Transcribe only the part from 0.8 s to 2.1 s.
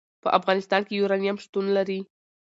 کې یورانیم شتون لري.